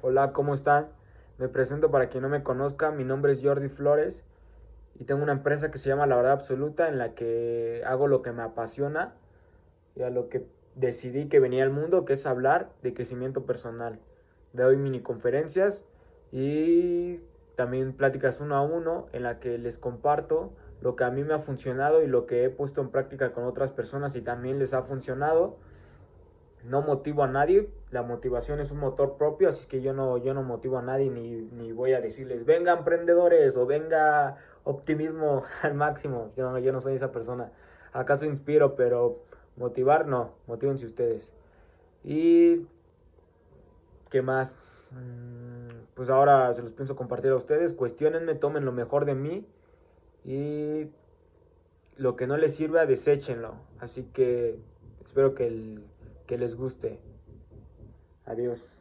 Hola, 0.00 0.32
¿cómo 0.32 0.54
están? 0.54 0.86
Me 1.38 1.48
presento 1.48 1.90
para 1.90 2.08
quien 2.08 2.22
no 2.22 2.28
me 2.28 2.44
conozca, 2.44 2.92
mi 2.92 3.02
nombre 3.02 3.32
es 3.32 3.42
Jordi 3.42 3.68
Flores 3.68 4.22
y 4.94 5.02
tengo 5.02 5.24
una 5.24 5.32
empresa 5.32 5.72
que 5.72 5.78
se 5.78 5.88
llama 5.88 6.06
La 6.06 6.14
Verdad 6.14 6.34
Absoluta 6.34 6.88
en 6.88 6.98
la 6.98 7.16
que 7.16 7.82
hago 7.84 8.06
lo 8.06 8.22
que 8.22 8.30
me 8.30 8.42
apasiona 8.42 9.14
y 9.96 10.02
a 10.02 10.10
lo 10.10 10.28
que 10.28 10.46
decidí 10.76 11.28
que 11.28 11.40
venía 11.40 11.64
al 11.64 11.70
mundo, 11.70 12.04
que 12.04 12.12
es 12.12 12.26
hablar 12.26 12.70
de 12.84 12.94
crecimiento 12.94 13.44
personal. 13.44 13.98
Doy 14.52 14.76
mini 14.76 15.00
conferencias 15.00 15.84
y 16.30 17.18
también 17.56 17.92
pláticas 17.92 18.40
uno 18.40 18.54
a 18.54 18.62
uno 18.62 19.06
en 19.12 19.24
la 19.24 19.40
que 19.40 19.58
les 19.58 19.78
comparto 19.78 20.52
lo 20.80 20.94
que 20.94 21.02
a 21.02 21.10
mí 21.10 21.24
me 21.24 21.34
ha 21.34 21.40
funcionado 21.40 22.04
y 22.04 22.06
lo 22.06 22.24
que 22.26 22.44
he 22.44 22.50
puesto 22.50 22.80
en 22.80 22.90
práctica 22.90 23.32
con 23.32 23.46
otras 23.46 23.72
personas 23.72 24.14
y 24.14 24.20
también 24.20 24.60
les 24.60 24.74
ha 24.74 24.82
funcionado 24.82 25.56
no 26.64 26.82
motivo 26.82 27.22
a 27.22 27.28
nadie, 27.28 27.68
la 27.90 28.02
motivación 28.02 28.60
es 28.60 28.70
un 28.70 28.78
motor 28.78 29.16
propio, 29.16 29.48
así 29.48 29.66
que 29.66 29.80
yo 29.80 29.92
no, 29.92 30.18
yo 30.18 30.34
no 30.34 30.42
motivo 30.42 30.78
a 30.78 30.82
nadie 30.82 31.10
ni, 31.10 31.48
ni 31.52 31.72
voy 31.72 31.92
a 31.92 32.00
decirles, 32.00 32.44
venga 32.44 32.72
emprendedores 32.72 33.56
o 33.56 33.66
venga 33.66 34.36
optimismo 34.64 35.44
al 35.62 35.74
máximo, 35.74 36.32
yo 36.36 36.50
no, 36.50 36.58
yo 36.58 36.72
no 36.72 36.80
soy 36.80 36.94
esa 36.94 37.12
persona, 37.12 37.52
acaso 37.92 38.26
inspiro, 38.26 38.74
pero 38.76 39.20
motivar 39.56 40.06
no, 40.06 40.32
motívense 40.46 40.86
ustedes. 40.86 41.32
Y, 42.04 42.66
¿qué 44.10 44.22
más? 44.22 44.54
Mm, 44.90 45.58
pues 45.94 46.10
ahora 46.10 46.54
se 46.54 46.62
los 46.62 46.72
pienso 46.72 46.96
compartir 46.96 47.30
a 47.32 47.36
ustedes, 47.36 47.74
cuestionenme, 47.74 48.34
tomen 48.34 48.64
lo 48.64 48.72
mejor 48.72 49.04
de 49.04 49.14
mí 49.14 49.46
y 50.24 50.90
lo 51.96 52.16
que 52.16 52.26
no 52.26 52.36
les 52.36 52.54
sirva, 52.54 52.86
deséchenlo. 52.86 53.54
Así 53.80 54.04
que 54.12 54.58
espero 55.04 55.34
que 55.34 55.46
el 55.46 55.82
que 56.28 56.38
les 56.38 56.54
guste. 56.54 57.00
Adiós. 58.26 58.77